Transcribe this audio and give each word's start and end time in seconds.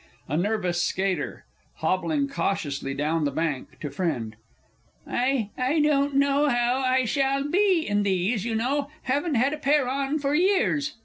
_A 0.33 0.35
NERVOUS 0.35 0.81
SKATER 0.83 1.45
(hobbling 1.75 2.27
cautiously 2.27 2.95
down 2.95 3.23
the 3.23 3.29
bank 3.29 3.79
to 3.81 3.91
Friend). 3.91 4.35
I 5.05 5.51
I 5.59 5.79
don't 5.79 6.15
know 6.15 6.49
how 6.49 6.79
I 6.79 7.05
shall 7.05 7.43
be 7.47 7.85
in 7.87 8.01
these, 8.01 8.43
you 8.43 8.55
know 8.55 8.89
haven't 9.03 9.35
had 9.35 9.53
a 9.53 9.57
pair 9.57 9.87
on 9.87 10.17
for 10.17 10.33
years. 10.33 10.93